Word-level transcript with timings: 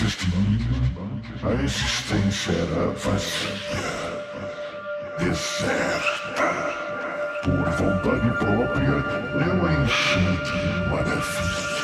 Mim, 0.00 0.58
a 1.42 1.62
existência 1.62 2.52
era 2.52 2.90
vazia, 2.92 3.50
deserta. 5.18 6.42
Por 7.44 7.68
vontade 7.72 8.30
própria, 8.38 8.96
eu 9.44 9.56
enchi 9.70 10.24
de 10.42 10.58
maravilhas. 10.88 11.79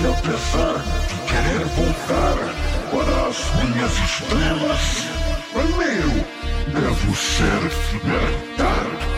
E 0.00 0.06
apesar 0.06 0.78
de 1.08 1.16
querer 1.26 1.64
voltar 1.74 2.36
para 2.92 3.26
as 3.26 3.38
minhas 3.64 3.92
estrelas, 3.98 5.08
primeiro 5.52 6.24
devo 6.72 7.16
ser 7.16 7.60
libertado. 7.92 9.17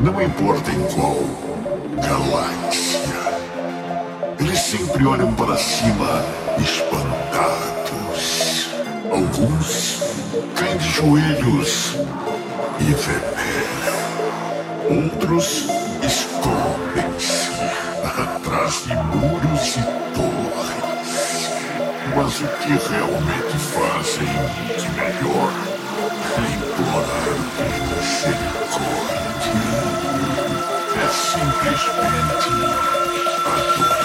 não 0.00 0.22
importa 0.22 0.70
em 0.70 0.82
qual 0.94 1.16
galáxia, 1.96 3.02
eles 4.38 4.60
sempre 4.60 5.04
olham 5.06 5.34
para 5.34 5.56
cima 5.56 6.24
espantados. 6.62 7.58
Alguns 9.10 10.02
caem 10.54 10.76
de 10.76 10.88
joelhos 10.88 11.96
e 12.80 12.94
veneram. 12.94 13.98
Outros 15.04 15.66
escondem-se 16.02 17.50
atrás 18.04 18.84
de 18.86 18.94
muros 18.94 19.76
e 19.76 19.82
torres. 20.14 21.50
Mas 22.14 22.40
o 22.40 22.46
que 22.58 22.72
realmente 22.88 23.58
fazem 23.58 24.28
de 24.76 24.88
melhor 24.96 25.77
Thank 26.20 26.72
you. 33.92 33.97